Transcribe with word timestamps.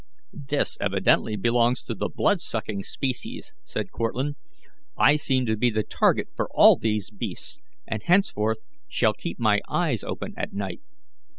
"This 0.33 0.79
evidently 0.81 1.35
belongs 1.35 1.83
to 1.83 1.93
the 1.93 2.09
blood 2.09 2.41
sucking 2.41 2.81
species," 2.81 3.53
said 3.63 3.91
Cortlandt. 3.91 4.35
"I 4.97 5.15
seem 5.15 5.45
to 5.45 5.55
be 5.55 5.69
the 5.69 5.83
target 5.83 6.27
for 6.35 6.49
all 6.55 6.75
these 6.75 7.11
beasts, 7.11 7.59
and 7.85 8.01
henceforth 8.01 8.65
shall 8.87 9.13
keep 9.13 9.37
my 9.37 9.59
eyes 9.69 10.03
open 10.03 10.33
at 10.35 10.53
night." 10.53 10.81